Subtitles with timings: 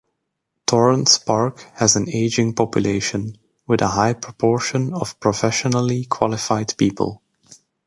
[0.65, 7.21] Torrens Park has an ageing population, with a high proportion of professionally qualified people.